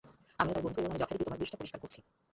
আমিও 0.41 0.53
তার 0.55 0.63
বন্ধু, 0.65 0.77
এবং 0.81 0.89
আমি 0.91 1.01
যথারীতি 1.01 1.25
তোমার 1.27 1.41
বিষ্ঠা 1.41 1.59
পরিষ্কার 1.59 1.79
করছি। 1.83 1.99